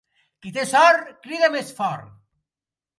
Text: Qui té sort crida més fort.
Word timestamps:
Qui 0.45 0.53
té 0.55 0.63
sort 0.71 1.13
crida 1.27 1.53
més 1.59 1.73
fort. 1.85 2.13